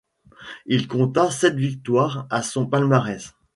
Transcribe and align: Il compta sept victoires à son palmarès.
Il 0.65 0.87
compta 0.87 1.29
sept 1.29 1.55
victoires 1.57 2.25
à 2.31 2.41
son 2.41 2.65
palmarès. 2.65 3.35